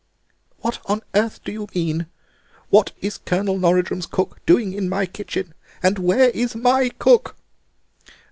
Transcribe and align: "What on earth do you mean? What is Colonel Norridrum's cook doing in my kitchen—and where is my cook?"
"What 0.61 0.79
on 0.87 1.01
earth 1.13 1.43
do 1.43 1.51
you 1.51 1.67
mean? 1.75 2.07
What 2.71 2.91
is 3.01 3.19
Colonel 3.19 3.59
Norridrum's 3.59 4.07
cook 4.07 4.43
doing 4.47 4.73
in 4.73 4.89
my 4.89 5.05
kitchen—and 5.05 5.99
where 5.99 6.31
is 6.31 6.55
my 6.55 6.89
cook?" 6.97 7.35